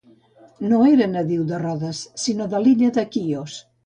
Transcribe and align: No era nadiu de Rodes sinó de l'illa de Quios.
No 0.69 0.77
era 0.91 1.07
nadiu 1.11 1.43
de 1.51 1.59
Rodes 1.63 1.99
sinó 2.21 2.47
de 2.55 2.63
l'illa 2.65 2.91
de 2.97 3.05
Quios. 3.17 3.59